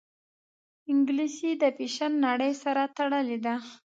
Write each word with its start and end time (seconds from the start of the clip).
انګلیسي 0.91 1.51
د 1.61 1.63
فیشن 1.77 2.11
نړۍ 2.27 2.51
سره 2.63 2.81
تړلې 2.97 3.37
ده 3.45 3.55